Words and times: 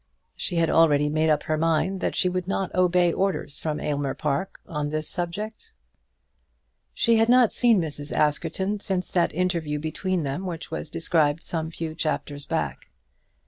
She 0.35 0.55
had 0.55 0.71
already 0.71 1.09
made 1.09 1.29
up 1.29 1.43
her 1.43 1.59
mind 1.59 2.01
that 2.01 2.15
she 2.15 2.27
would 2.27 2.47
not 2.47 2.73
obey 2.73 3.13
orders 3.13 3.59
from 3.59 3.79
Aylmer 3.79 4.15
Park 4.15 4.59
on 4.65 4.89
this 4.89 5.07
subject. 5.07 5.73
She 6.95 7.17
had 7.17 7.29
not 7.29 7.53
seen 7.53 7.79
Mrs. 7.79 8.11
Askerton 8.11 8.79
since 8.79 9.11
that 9.11 9.31
interview 9.31 9.77
between 9.77 10.23
them 10.23 10.47
which 10.47 10.71
was 10.71 10.89
described 10.89 11.43
some 11.43 11.69
few 11.69 11.93
chapters 11.93 12.47
back. 12.47 12.87